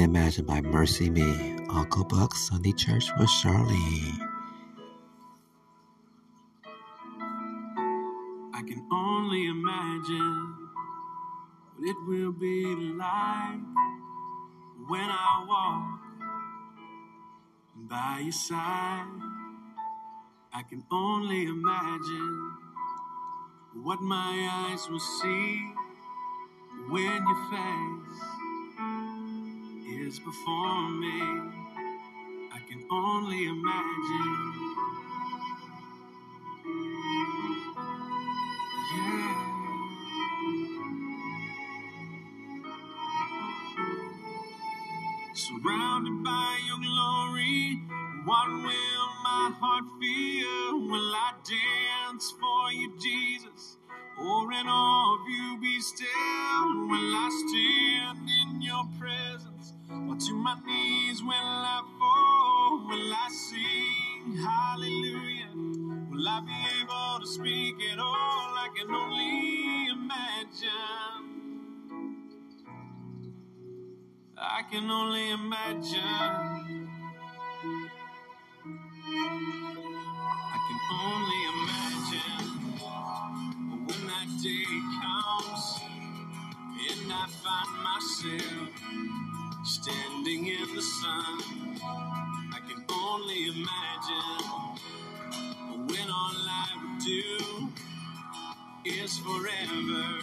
Imagine 0.00 0.46
by 0.46 0.62
MercyMe, 0.62 1.68
Uncle 1.68 2.04
Buck 2.04 2.34
Sunday 2.34 2.72
Church 2.72 3.10
with 3.18 3.28
Charlene. 3.28 4.18
I 8.54 8.62
can 8.62 8.82
only 8.90 9.46
imagine 9.46 10.56
what 11.76 11.90
it 11.90 11.96
will 12.06 12.32
be 12.32 12.64
like 12.96 13.60
when 14.88 15.10
I 15.10 15.44
walk 15.46 16.00
by 17.76 18.20
your 18.22 18.32
side. 18.32 19.04
I 20.54 20.62
can 20.62 20.82
only 20.90 21.44
imagine 21.44 22.52
what 23.74 24.00
my 24.00 24.48
eyes 24.50 24.88
will 24.88 24.98
see 24.98 25.74
when 26.88 27.22
your 27.22 27.50
face 27.50 28.39
is 30.10 30.18
before 30.18 30.90
me. 30.90 31.22
I 32.52 32.58
can 32.68 32.82
only 32.90 33.44
imagine. 33.44 34.34
Yeah. 38.96 39.60
Surrounded 45.34 46.24
by 46.24 46.60
your 46.66 46.80
glory, 46.80 47.80
what 48.24 48.48
will 48.48 49.08
my 49.22 49.52
heart 49.60 49.84
feel? 50.00 50.90
Will 50.90 51.14
I 51.14 51.32
dance 51.54 52.34
for 52.40 52.72
you, 52.72 52.92
Jesus? 52.98 53.78
Or 54.18 54.52
in 54.52 54.66
awe 54.66 55.14
of 55.14 55.28
you 55.28 55.58
be 55.60 55.80
still? 55.80 56.88
Will 56.90 57.14
I 57.14 57.28
stand? 57.46 58.39
Or 60.10 60.16
to 60.16 60.34
my 60.34 60.56
knees 60.66 61.22
will 61.22 61.32
I 61.32 61.82
fall? 62.00 62.88
Will 62.88 63.14
I 63.14 63.28
sing 63.30 64.36
hallelujah? 64.42 65.52
Will 66.10 66.28
I 66.28 66.40
be 66.40 66.58
able 66.82 67.20
to 67.20 67.26
speak 67.28 67.76
at 67.92 67.98
all? 68.00 68.58
I 68.64 68.68
can 68.76 68.90
only 68.90 69.86
imagine. 69.92 71.38
I 74.36 74.62
can 74.68 74.90
only 74.90 75.30
imagine. 75.30 76.88
I 80.34 80.58
can 80.66 80.80
only 81.06 81.40
imagine 81.54 82.48
when 83.86 84.06
that 84.08 84.28
day 84.42 84.70
comes 85.02 85.64
and 86.90 87.12
I 87.12 87.26
find 87.28 87.72
myself 87.84 89.29
standing 89.64 90.46
in 90.46 90.74
the 90.74 90.82
sun. 90.82 91.40
I 92.52 92.60
can 92.68 92.84
only 92.90 93.48
imagine 93.48 94.78
when 95.86 96.10
all 96.10 96.34
I 96.48 96.68
would 96.82 96.98
do 97.04 97.68
is 98.84 99.18
forever, 99.18 100.20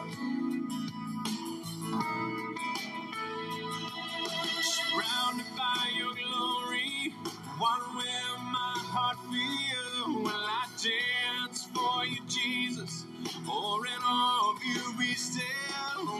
What 7.58 7.80
will 7.94 8.38
my 8.38 8.74
heart 8.92 9.18
feel? 9.30 10.22
Will 10.22 10.30
I 10.30 10.66
dance 10.78 11.68
for 11.74 12.04
you, 12.06 12.18
Jesus? 12.28 13.04
Or 13.48 13.86
in 13.86 14.02
awe 14.02 14.52
of 14.54 14.62
you 14.64 14.94
be 14.98 15.14
still? 15.14 15.42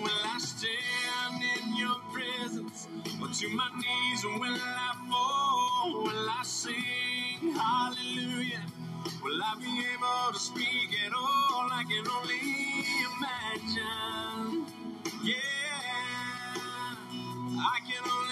Will 0.03 0.25
I 0.25 0.39
stand 0.39 1.43
in 1.57 1.77
your 1.77 1.97
presence? 2.13 2.89
Or 3.21 3.29
to 3.29 3.49
my 3.51 3.69
knees 3.77 4.25
will 4.25 4.61
I 4.61 4.93
fall? 5.11 6.05
Will 6.05 6.31
I 6.31 6.43
sing 6.45 7.55
hallelujah? 7.55 8.65
Will 9.23 9.41
I 9.43 9.55
be 9.61 9.73
able 9.95 10.33
to 10.33 10.39
speak 10.39 10.91
at 11.07 11.13
all? 11.15 11.69
I 11.73 11.85
can 11.89 12.07
only 12.09 12.41
imagine. 13.11 14.67
Yeah, 15.23 15.37
I 17.59 17.79
can 17.89 18.05
only 18.11 18.26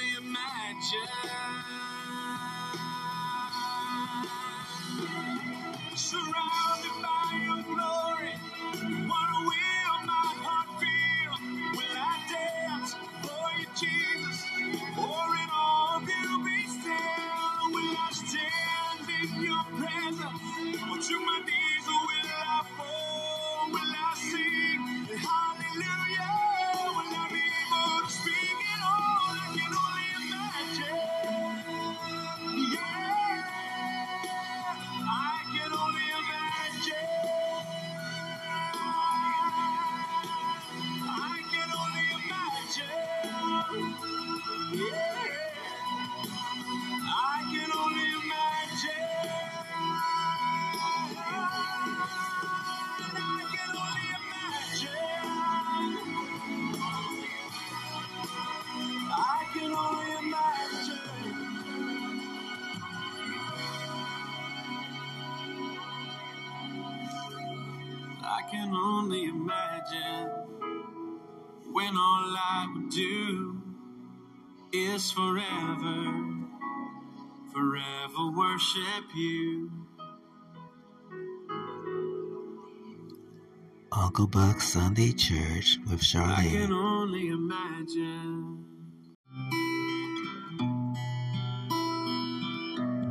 Uncle 84.16 84.28
Buck 84.28 84.60
Sunday 84.60 85.10
Church 85.10 85.80
with 85.90 86.00
I 86.14 86.44
can 86.48 86.70
Charlene. 86.70 86.70
only 86.70 87.26
imagine. 87.30 88.64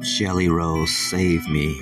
Shelly 0.01 0.47
Rose, 0.47 0.95
save 0.95 1.45
me. 1.49 1.77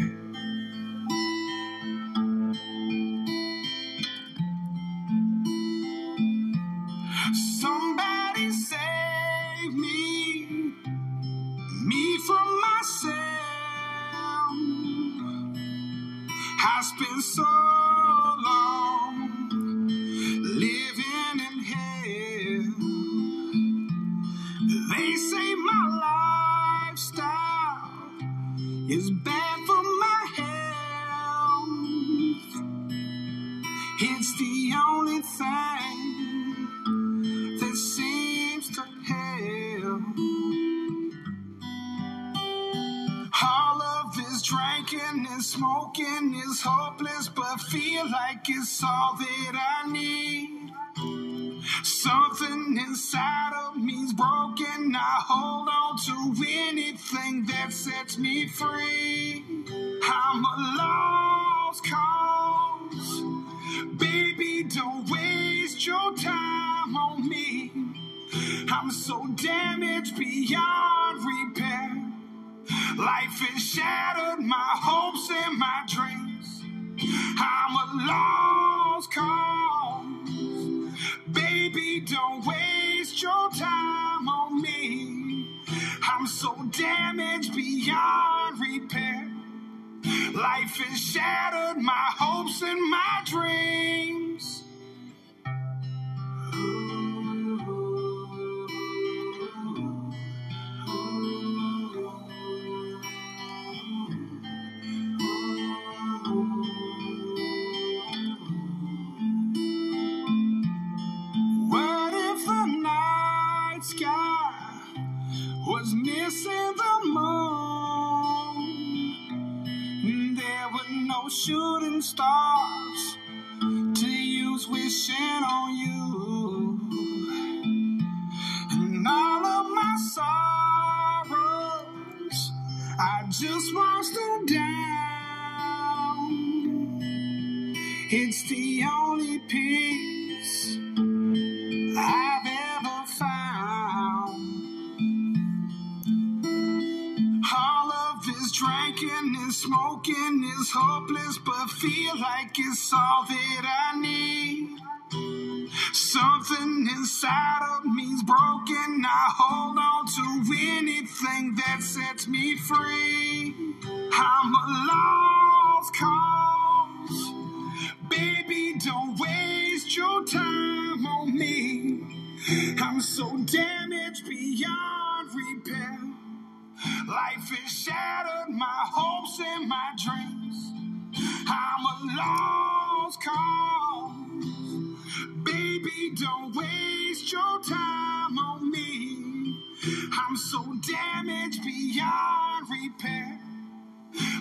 It's 138.14 138.44
the 138.44 138.61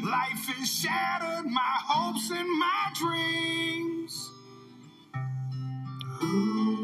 Life 0.05 0.47
has 0.49 0.71
shattered 0.71 1.47
my 1.51 1.77
hopes 1.87 2.31
and 2.31 2.49
my 2.59 2.93
dreams. 2.95 4.31
Ooh. 6.25 6.80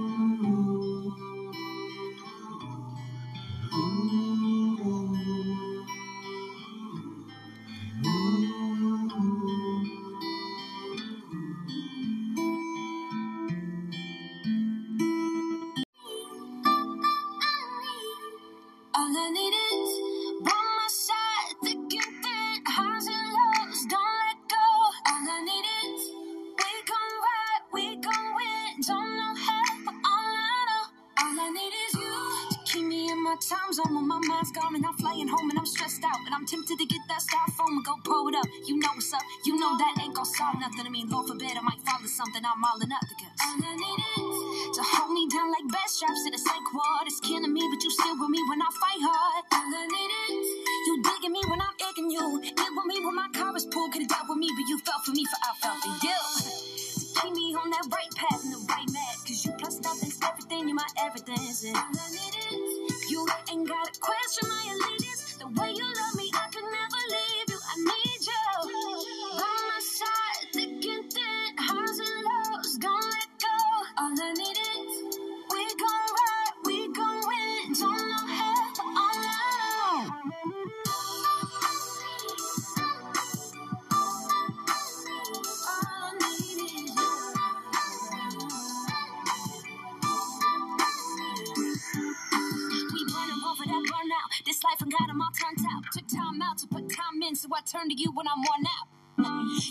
out 95.00 95.10
I'm 95.10 95.20
out. 95.20 95.84
Took 95.92 96.08
time 96.08 96.42
out 96.42 96.58
to 96.58 96.66
put 96.66 96.88
time 96.90 97.22
in, 97.22 97.34
so 97.36 97.48
I 97.54 97.60
turn 97.62 97.88
to 97.88 97.94
you 97.94 98.12
when 98.12 98.26
I'm 98.28 98.38
worn 98.38 98.66
out. 98.66 98.88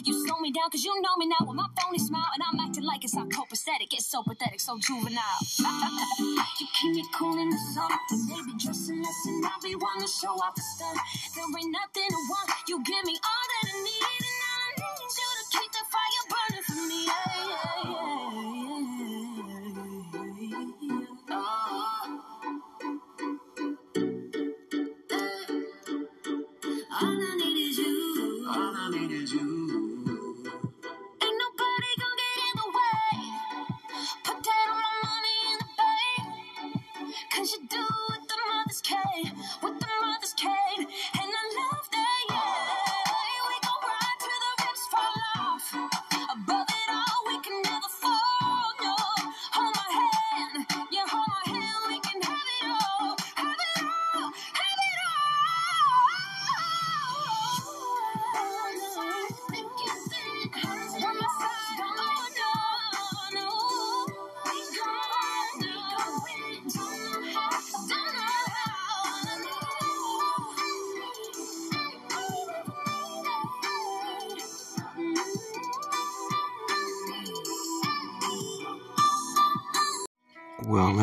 You 0.04 0.26
slow 0.26 0.40
me 0.40 0.52
down 0.52 0.72
cause 0.72 0.84
you 0.84 0.90
know 1.02 1.16
me 1.18 1.28
now 1.28 1.46
with 1.46 1.56
my 1.56 1.68
phony 1.80 2.00
smile 2.00 2.26
And 2.34 2.42
I'm 2.42 2.60
acting 2.60 2.84
like 2.84 3.04
it's 3.04 3.14
not 3.14 3.30
copacetic, 3.30 3.94
it's 3.94 4.08
so 4.08 4.24
pathetic, 4.24 4.60
so 4.60 4.80
juvenile 4.80 5.22
You 6.60 6.68
keep 6.82 6.96
me 6.96 7.04
cool 7.14 7.38
in 7.40 7.50
the 7.52 7.58
sun 7.74 7.92
baby, 8.28 8.42
be 8.52 8.58
dressing 8.58 9.04
less 9.04 9.26
and 9.28 9.46
I 9.46 9.52
be 9.62 9.76
one 9.76 10.02
to 10.02 10.08
show 10.08 10.34
off 10.34 10.56
the 10.56 10.62
stuff. 10.62 10.98
There 11.36 11.46
ain't 11.46 11.72
nothing 11.72 12.10
to 12.10 12.22
want, 12.30 12.50
you 12.68 12.84
give 12.84 13.06
me 13.06 13.14
all 13.22 13.46
that 13.52 13.70
I 13.70 13.84
need 13.84 14.35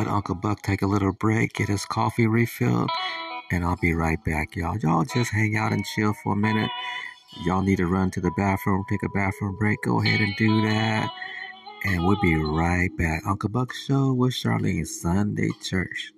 let 0.03 0.11
Uncle 0.11 0.35
Buck 0.35 0.63
take 0.63 0.83
a 0.83 0.87
little 0.87 1.13
break, 1.13 1.53
get 1.53 1.69
his 1.69 1.85
coffee 1.85 2.27
refilled, 2.27 2.91
and 3.53 3.65
I'll 3.65 3.79
be 3.81 3.95
right 3.95 4.19
back, 4.25 4.57
y'all. 4.57 4.77
Y'all 4.79 5.05
just 5.05 5.31
hang 5.31 5.57
out 5.57 5.73
and 5.73 5.85
chill 5.95 6.13
for 6.25 6.33
a 6.33 6.37
minute. 6.37 6.71
Y'all 7.45 7.63
need 7.63 7.77
to 7.77 7.87
run 7.87 8.11
to 8.11 8.21
the 8.21 8.33
bathroom, 8.37 8.85
take 8.91 9.05
a 9.05 9.09
bathroom 9.11 9.57
break, 9.61 9.79
go 9.85 10.01
ahead 10.01 10.21
and 10.21 10.35
do 10.37 10.61
that. 10.63 11.09
And 11.85 12.05
we'll 12.05 12.21
be 12.21 12.35
right 12.35 12.91
back. 12.99 13.23
Uncle 13.29 13.49
Buck 13.49 13.73
Show 13.73 14.13
with 14.13 14.33
Charlene 14.33 14.89
Sunday 14.89 15.51
Church. 15.63 16.13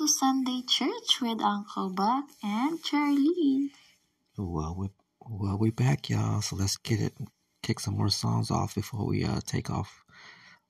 To 0.00 0.08
Sunday 0.08 0.62
Church 0.66 1.20
with 1.20 1.42
Uncle 1.42 1.90
Buck 1.90 2.24
and 2.42 2.82
Charlene. 2.82 3.68
Well, 4.38 4.74
we 4.78 4.88
well 5.20 5.58
we 5.58 5.70
back, 5.72 6.08
y'all. 6.08 6.40
So 6.40 6.56
let's 6.56 6.78
get 6.78 7.00
it, 7.00 7.12
kick 7.62 7.80
some 7.80 7.98
more 7.98 8.08
songs 8.08 8.50
off 8.50 8.74
before 8.74 9.06
we 9.06 9.26
uh 9.26 9.40
take 9.44 9.68
off. 9.68 10.02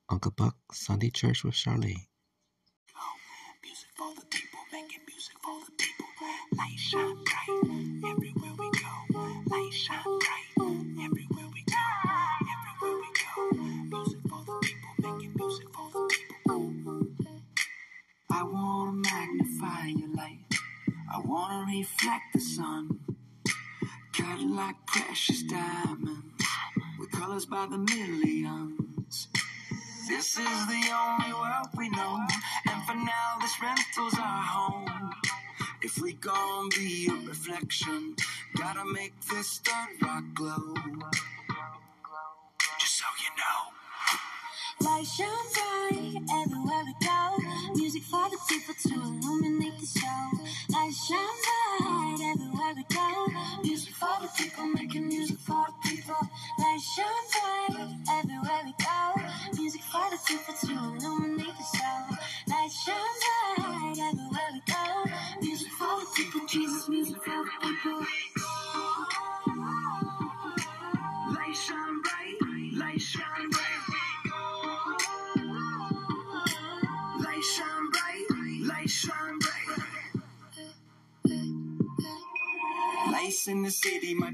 Uncle 0.09 0.33
Buck 0.35 0.57
Sunday 0.73 1.11
Church 1.11 1.45
with 1.45 1.53
Charlene. 1.53 2.07
Music 3.63 3.89
for 3.95 4.13
the 4.15 4.25
people, 4.29 4.59
making 4.73 4.99
music 5.07 5.37
for 5.41 5.61
the 5.65 5.71
people. 5.77 6.05
Light 6.57 6.77
shine 6.77 7.23
bright 7.23 8.11
everywhere 8.11 8.30
a 37.71 38.00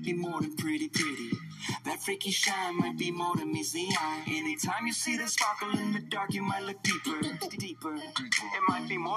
be 0.08 0.14
more 0.14 0.39
than 0.39 0.55
pretty, 0.55 0.88
pretty. 0.88 1.32
That 1.84 2.01
freaky 2.01 2.32
shine 2.32 2.78
might 2.78 2.97
be 2.97 3.12
more 3.12 3.36
than 3.36 3.51
meets 3.51 3.74
the 3.74 3.86
eye. 3.99 4.24
Anytime 4.26 4.88
you 4.88 4.93
see 4.93 5.18
the 5.18 5.28
sparkle 5.28 5.78
in 5.78 5.91
the 5.91 5.99
dark, 5.99 6.34
you 6.34 6.41
might 6.41 6.64
look 6.64 6.82
deeper, 6.82 7.20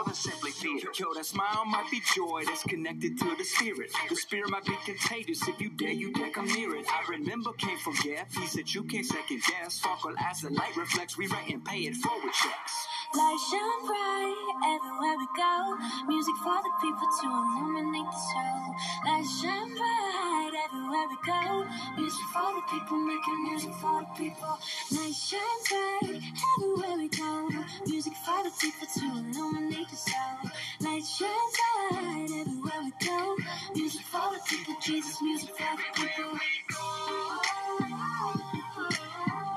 more 0.01 0.07
than 0.07 0.15
simply 0.15 0.51
theater. 0.53 0.89
Yo, 0.99 1.13
that 1.15 1.27
smile 1.27 1.65
might 1.67 1.91
be 1.91 2.01
joy 2.17 2.43
that's 2.47 2.63
connected 2.65 3.19
to 3.19 3.37
the 3.37 3.45
spirit. 3.45 3.91
The 4.09 4.17
spirit 4.17 4.51
might 4.51 4.65
be 4.65 4.73
contagious. 4.87 5.47
If 5.47 5.61
you 5.61 5.69
dare, 5.71 5.93
you 5.93 6.13
dare 6.13 6.31
come 6.31 6.47
near 6.47 6.75
it. 6.77 6.87
I 6.89 7.05
remember, 7.11 7.53
can't 7.53 7.81
forget. 7.81 8.27
He 8.33 8.47
said 8.47 8.73
you 8.73 8.85
can't 8.85 9.05
second 9.05 9.43
guess. 9.49 9.75
Sparkle 9.75 10.15
as 10.19 10.41
the 10.41 10.51
light 10.51 10.75
reflects. 10.77 11.19
We 11.19 11.27
rent 11.27 11.51
and 11.51 11.65
pay 11.65 11.81
it 11.81 11.97
forward 11.97 12.33
checks. 12.33 12.75
Light 13.13 13.41
shine 13.51 13.87
bright 13.91 14.37
everywhere 14.73 15.17
we 15.19 15.29
go. 15.37 15.77
Music 16.09 16.37
for 16.47 16.59
the 16.63 16.73
people 16.81 17.09
to 17.21 17.27
illuminate 17.27 18.07
the 18.07 18.21
soul. 18.31 18.71
Light 19.05 19.27
shine 19.27 19.75
bright 19.75 20.53
everywhere 20.65 21.07
we 21.11 21.19
go. 21.27 21.67
Music 22.01 22.27
for 22.33 22.55
the 22.55 22.63
people, 22.71 22.99
making 23.03 23.39
music 23.51 23.75
for 23.83 24.01
the 24.01 24.09
people. 24.17 24.55
Light 24.95 25.13
shine 25.13 25.61
bright 25.69 26.23
everywhere 26.55 26.97
we 26.97 27.09
go. 27.11 27.51
Music 27.87 28.15
for 28.25 28.45
the 28.47 28.53
people 28.63 28.87
to 28.95 29.05
illuminate 29.19 29.90
the 29.91 29.97
show. 29.97 30.51
Light 30.87 31.05
shine 31.05 31.51
bright 31.91 32.29
everywhere 32.41 32.83
we 32.85 32.93
go. 33.07 33.37
Music 33.75 34.03
for 34.03 34.31
the 34.35 34.41
people, 34.49 34.77
Jesus, 34.83 35.21
music 35.23 35.51
for 35.51 35.77
the 35.77 36.03
people. 36.03 36.39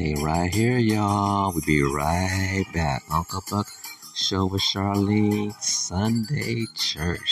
Stay 0.00 0.14
right 0.14 0.54
here, 0.54 0.78
y'all. 0.78 1.52
We'll 1.52 1.60
be 1.66 1.82
right 1.82 2.64
back. 2.72 3.02
Uncle 3.12 3.42
Buck 3.50 3.66
Show 4.14 4.46
with 4.46 4.62
Charlene, 4.62 5.52
Sunday 5.60 6.64
Church. 6.74 7.29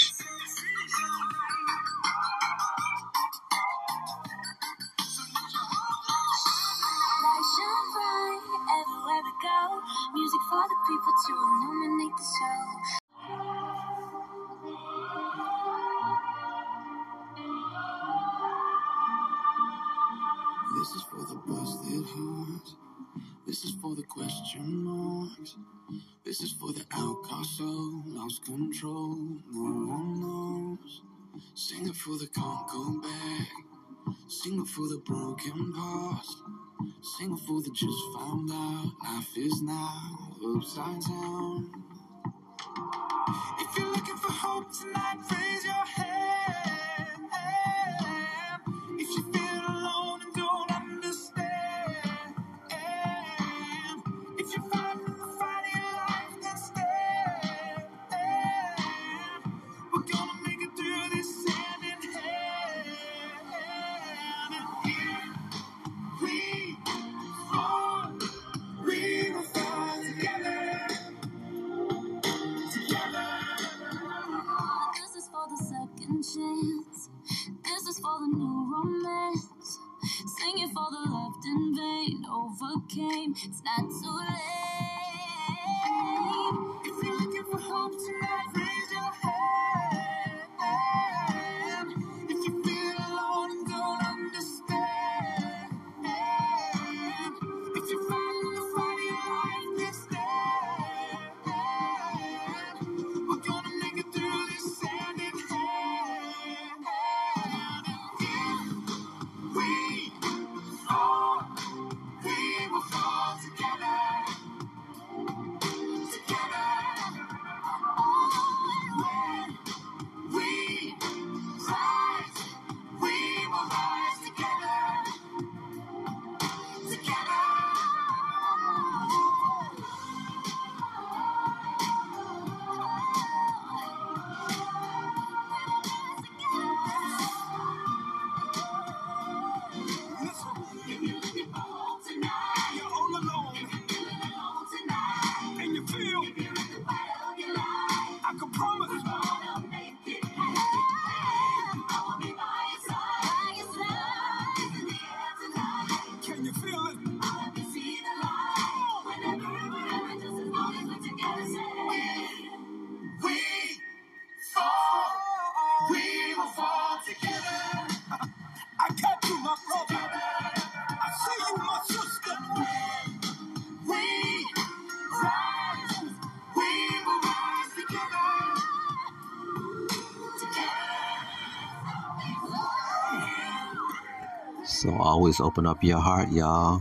always 185.18 185.40
open 185.40 185.66
up 185.66 185.82
your 185.82 185.98
heart, 185.98 186.30
y'all. 186.30 186.80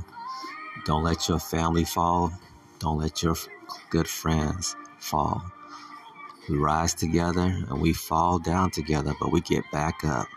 Don't 0.86 1.04
let 1.04 1.28
your 1.28 1.40
family 1.40 1.84
fall. 1.86 2.32
Don't 2.78 3.00
let 3.00 3.24
your 3.24 3.36
good 3.90 4.08
friends 4.08 4.76
fall. 5.00 5.44
We 6.48 6.58
rise 6.58 6.94
together 6.94 7.42
and 7.70 7.82
we 7.82 7.94
fall 7.94 8.38
down 8.38 8.70
together, 8.70 9.16
but 9.20 9.32
we 9.32 9.42
get 9.42 9.64
back 9.72 10.04
up. 10.04 10.28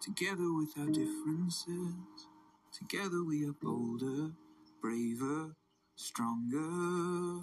Together 0.00 0.54
with 0.54 0.72
our 0.78 0.86
differences, 0.88 1.94
together 2.72 3.24
we 3.24 3.46
are 3.46 3.52
bolder, 3.60 4.32
braver, 4.80 5.54
stronger. 5.96 7.42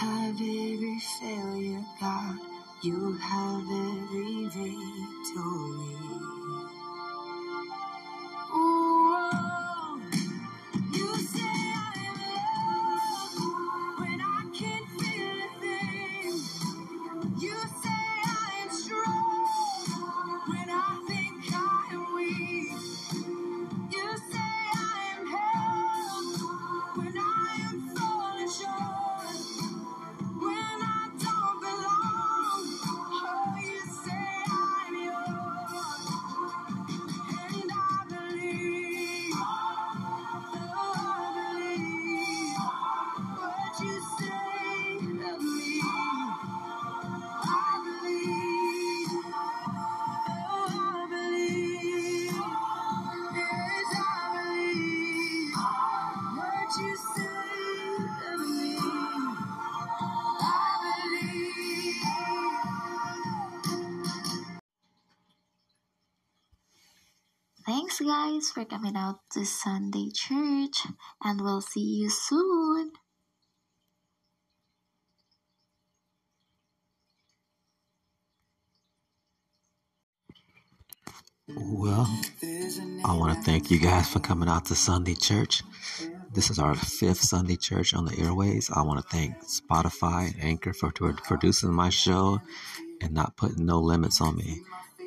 Have 0.00 0.34
every 0.40 0.98
failure, 1.20 1.84
God. 2.00 2.38
You'll 2.82 3.18
have 3.18 3.62
every 3.62 4.46
victory. 4.46 6.01
Thanks, 67.66 68.00
guys, 68.00 68.50
for 68.50 68.64
coming 68.64 68.96
out 68.96 69.18
to 69.32 69.44
Sunday 69.44 70.08
church, 70.14 70.86
and 71.22 71.42
we'll 71.42 71.60
see 71.60 71.80
you 71.80 72.08
soon. 72.08 72.92
Well, 81.48 82.08
I 83.04 83.14
want 83.14 83.36
to 83.36 83.42
thank 83.42 83.70
you 83.70 83.78
guys 83.78 84.08
for 84.08 84.20
coming 84.20 84.48
out 84.48 84.64
to 84.66 84.74
Sunday 84.74 85.14
church. 85.14 85.62
This 86.34 86.48
is 86.48 86.58
our 86.58 86.74
fifth 86.74 87.20
Sunday 87.20 87.56
church 87.56 87.92
on 87.92 88.06
the 88.06 88.18
airways. 88.18 88.70
I 88.70 88.80
want 88.80 89.02
to 89.02 89.06
thank 89.14 89.36
Spotify 89.44 90.32
and 90.32 90.42
Anchor 90.42 90.72
for 90.72 90.90
for 90.90 91.12
producing 91.12 91.74
my 91.74 91.90
show 91.90 92.40
and 93.02 93.12
not 93.12 93.36
putting 93.36 93.66
no 93.66 93.80
limits 93.80 94.18
on 94.22 94.36
me. 94.36 94.62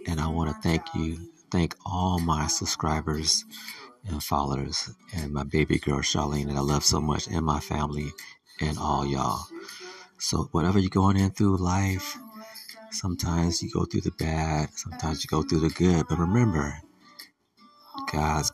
And 0.05 0.19
I 0.19 0.27
want 0.27 0.51
to 0.51 0.61
thank 0.61 0.83
you, 0.93 1.17
thank 1.49 1.73
all 1.83 2.19
my 2.19 2.45
subscribers 2.45 3.43
and 4.07 4.21
followers 4.21 4.91
and 5.15 5.33
my 5.33 5.43
baby 5.43 5.79
girl 5.79 6.01
Charlene 6.01 6.45
that 6.45 6.57
I 6.57 6.61
love 6.61 6.83
so 6.83 7.01
much 7.01 7.25
and 7.27 7.43
my 7.43 7.59
family 7.59 8.11
and 8.61 8.77
all 8.77 9.03
y'all. 9.03 9.47
So 10.19 10.49
whatever 10.51 10.77
you're 10.77 10.91
going 10.91 11.17
in 11.17 11.31
through 11.31 11.57
life, 11.57 12.19
sometimes 12.91 13.63
you 13.63 13.71
go 13.71 13.85
through 13.85 14.01
the 14.01 14.11
bad, 14.11 14.69
sometimes 14.75 15.23
you 15.23 15.27
go 15.27 15.41
through 15.41 15.61
the 15.61 15.69
good, 15.69 16.05
but 16.07 16.19
remember, 16.19 16.81
God's 18.11 18.51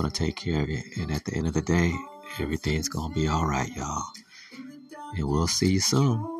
gonna 0.00 0.10
take 0.10 0.36
care 0.36 0.62
of 0.62 0.70
it. 0.70 0.96
And 0.96 1.10
at 1.10 1.26
the 1.26 1.34
end 1.34 1.46
of 1.46 1.52
the 1.52 1.60
day, 1.60 1.92
everything's 2.38 2.88
gonna 2.88 3.12
be 3.12 3.28
all 3.28 3.46
right, 3.46 3.70
y'all. 3.76 4.04
And 5.16 5.28
we'll 5.28 5.46
see 5.46 5.72
you 5.72 5.80
soon. 5.80 6.39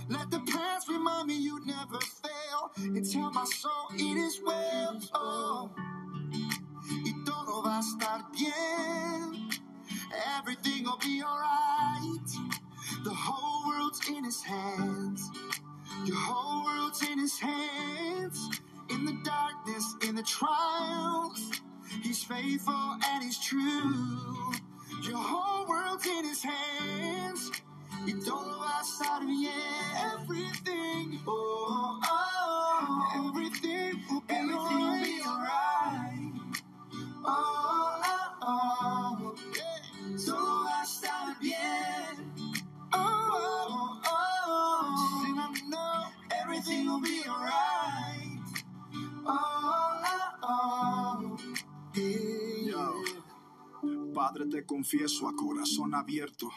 Let 0.09 0.29
the 0.31 0.39
past 0.51 0.89
remind 0.89 1.27
me 1.27 1.35
you 1.37 1.59
never 1.65 1.99
fail. 1.99 2.71
And 2.77 3.11
tell 3.11 3.31
my 3.31 3.45
soul 3.45 3.87
it 3.93 4.17
is 4.17 4.39
well. 4.45 4.99
Oh, 5.13 5.71
y 6.89 7.13
todo 7.25 7.61
va 7.63 7.77
a 7.77 7.79
estar 7.81 8.25
bien. 8.31 9.49
Everything 10.37 10.83
will 10.85 10.97
be 10.99 11.23
alright. 11.23 12.29
The 13.03 13.13
whole 13.13 13.69
world's 13.69 14.07
in 14.09 14.23
his 14.25 14.41
hands. 14.43 15.29
Your 16.05 16.17
whole 16.17 16.65
world's 16.65 17.01
in 17.03 17.19
his 17.19 17.39
hands. 17.39 18.61
In 18.89 19.05
the 19.05 19.17
darkness, 19.23 19.95
in 20.07 20.15
the 20.15 20.23
trials, 20.23 21.61
he's 22.03 22.23
faithful 22.23 22.97
and 23.07 23.23
he's 23.23 23.39
true. 23.39 24.53
Your 25.03 25.17
whole 25.17 25.67
world's 25.67 26.05
in 26.05 26.25
his 26.25 26.43
hands. 26.43 27.51
You 28.05 28.13
don't 28.21 28.47
know 28.49 28.63
outside 28.63 29.21
of 29.23 29.29
me 29.29 29.47
everything. 30.13 31.19
Oh, 31.27 31.99
oh, 32.03 33.29
everything 33.29 34.03
will 34.09 34.21
be 34.21 35.21
alright. 35.27 36.33
Oh, 37.25 38.01
oh, 38.05 38.35
oh, 38.43 39.35
yeah. 39.55 40.17
Todo 40.25 40.63
va 40.65 40.81
a 40.81 40.83
estar 40.83 41.37
bien. 41.41 42.33
Oh, 42.93 42.99
oh, 43.33 44.01
oh, 44.05 44.45
oh. 44.47 45.25
And 45.27 45.39
I 45.39 45.69
know 45.69 46.07
everything 46.41 46.87
will 46.87 47.01
be 47.01 47.23
alright. 47.29 48.39
Oh, 49.27 50.03
oh, 50.43 51.37
oh. 51.37 51.37
Yo. 52.65 53.03
Padre, 54.13 54.45
te 54.47 54.65
confieso 54.65 55.27
a 55.27 55.35
corazón 55.35 55.95
abierto 55.95 56.49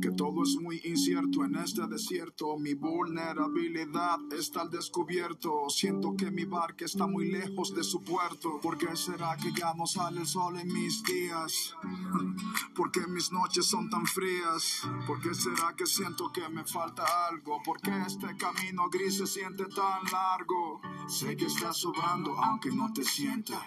que 0.00 0.10
todo 0.10 0.42
es 0.42 0.56
muy 0.60 0.80
incierto 0.84 1.44
en 1.44 1.56
este 1.56 1.86
desierto. 1.86 2.58
Mi 2.58 2.74
vulnerabilidad 2.74 4.18
está 4.32 4.62
al 4.62 4.70
descubierto. 4.70 5.70
Siento 5.70 6.14
que 6.16 6.30
mi 6.30 6.44
barca 6.44 6.84
está 6.84 7.06
muy 7.06 7.30
lejos 7.30 7.74
de 7.74 7.82
su 7.82 8.02
puerto. 8.02 8.60
¿Por 8.60 8.76
qué 8.76 8.94
será 8.94 9.36
que 9.36 9.52
ya 9.52 9.72
no 9.74 9.86
sale 9.86 10.20
el 10.20 10.26
sol 10.26 10.58
en 10.58 10.70
mis 10.72 11.02
días? 11.02 11.74
¿Por 12.74 12.90
qué 12.90 13.06
mis 13.06 13.32
noches 13.32 13.66
son 13.66 13.88
tan 13.88 14.06
frías? 14.06 14.82
¿Por 15.06 15.20
qué 15.20 15.34
será 15.34 15.74
que 15.74 15.86
siento 15.86 16.30
que 16.30 16.46
me 16.48 16.64
falta 16.64 17.04
algo? 17.28 17.62
¿Por 17.64 17.80
qué 17.80 18.02
este 18.06 18.36
camino 18.36 18.88
gris 18.90 19.16
se 19.16 19.26
siente 19.26 19.64
tan 19.64 20.04
largo? 20.12 20.80
Sé 21.08 21.36
que 21.36 21.46
está 21.46 21.72
sobrando 21.72 22.36
aunque 22.36 22.70
no 22.70 22.92
te 22.92 23.02
sienta. 23.02 23.60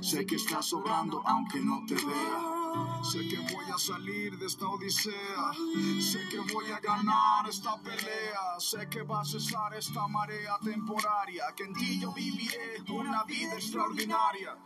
Sé 0.00 0.26
que 0.26 0.36
está 0.36 0.62
sobrando 0.62 1.22
aunque 1.26 1.60
no 1.60 1.84
te 1.86 1.94
vea. 1.94 2.59
Sé 3.02 3.26
que 3.28 3.36
voy 3.38 3.64
a 3.74 3.78
salir 3.78 4.38
de 4.38 4.46
esta 4.46 4.68
odisea. 4.68 5.52
Sé 6.00 6.20
que 6.30 6.40
voy 6.52 6.70
a 6.70 6.80
ganar 6.80 7.48
esta 7.48 7.76
pelea. 7.78 8.58
Sé 8.58 8.88
que 8.88 9.02
va 9.02 9.20
a 9.20 9.24
cesar 9.24 9.74
esta 9.74 10.06
marea 10.06 10.58
temporaria. 10.62 11.44
Que 11.56 11.64
en 11.64 11.74
ti 11.74 12.00
yo 12.00 12.12
viviré 12.12 12.82
una 12.88 13.24
vida 13.24 13.54
extraordinaria. 13.54 14.56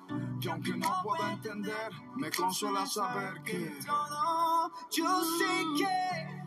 Y 0.41 0.49
aunque 0.49 0.77
no 0.77 0.93
puedo 1.03 1.27
entender, 1.29 1.91
me 2.17 2.31
consuela 2.31 2.87
saber 2.87 3.43
que 3.45 3.79
todo, 3.87 4.73
yo 4.91 5.25
sé 5.39 5.65
que 5.79 6.45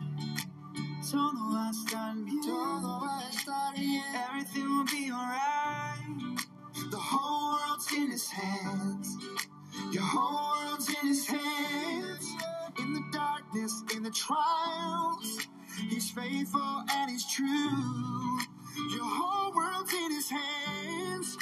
todo 1.10 1.52
va 1.52 1.68
a 1.68 1.70
estar 1.70 2.14
bien. 2.16 2.40
Todo 2.42 3.00
va 3.00 3.18
a 3.18 3.28
estar 3.28 3.74
bien. 3.74 4.04
Everything 4.14 4.68
will 4.68 4.84
be 4.84 5.10
alright. 5.10 6.38
The 6.90 6.96
whole 6.96 7.58
world's 7.58 7.92
in 7.92 8.10
his 8.10 8.30
hands. 8.30 9.16
Your 9.92 10.02
whole 10.02 10.68
world's 10.68 10.88
in 10.88 11.08
his 11.08 11.26
hands. 11.26 12.26
In 12.78 12.92
the 12.94 13.02
darkness, 13.12 13.82
in 13.94 14.02
the 14.02 14.10
trials, 14.10 15.48
he's 15.88 16.10
faithful 16.10 16.84
and 16.92 17.10
he's 17.10 17.26
true. 17.32 18.38
Your 18.92 19.04
whole 19.04 19.52
world's 19.54 19.92
in 19.92 20.12
his 20.12 20.30
hands. 20.30 21.36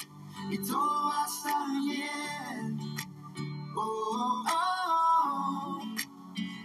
Y 0.51 0.57
todo 0.59 0.79
va 0.79 1.25
a 1.25 1.27
estar 1.27 1.67
bien. 1.87 2.79
Oh, 3.77 4.45
oh, 4.47 4.47
oh. 4.49 5.97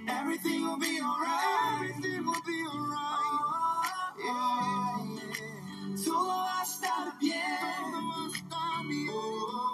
Everything 0.08 0.62
will 0.68 0.78
be 0.80 1.00
alright. 1.02 1.90
Everything 1.90 2.26
will 2.26 2.44
be 2.46 2.64
alright. 2.72 4.14
Yeah, 4.24 5.06
yeah. 5.16 6.06
Todo 6.06 6.28
va 6.28 6.60
a 6.60 6.64
estar 6.64 7.20
bien. 7.20 7.92
Todo 7.92 8.02
va 8.08 8.16
a 8.16 8.30
estar 8.30 8.88
bien. 8.88 9.10
Oh, 9.10 9.16
oh, 9.16 9.52
oh. 9.54 9.71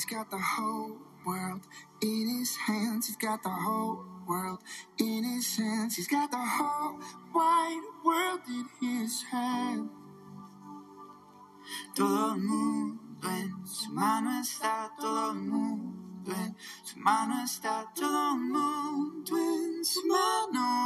He's 0.00 0.06
got 0.06 0.30
the 0.30 0.38
whole 0.38 0.96
world 1.26 1.60
in 2.00 2.38
his 2.38 2.56
hands. 2.56 3.06
He's 3.08 3.16
got 3.16 3.42
the 3.42 3.50
whole 3.50 4.02
world 4.26 4.60
in 4.98 5.24
his 5.24 5.58
hands. 5.58 5.96
He's 5.96 6.08
got 6.08 6.30
the 6.30 6.38
whole 6.38 6.98
wide 7.34 7.82
world 8.02 8.40
in 8.48 8.64
his 8.80 9.22
hands. 9.24 9.90
Todo 11.94 12.32
el 12.32 12.40
mundo 12.40 13.28
en 13.28 13.66
su 13.66 13.92
mano 13.92 14.40
está, 14.40 14.90
todo 14.98 15.32
el 15.32 15.40
mundo 15.40 16.32
en 16.32 16.56
su 16.82 16.98
mano 16.98 17.44
está, 17.44 17.84
todo 17.94 18.36
el 18.36 18.40
mundo 18.40 19.36
en 19.36 19.84
su 19.84 20.00
mano. 20.06 20.70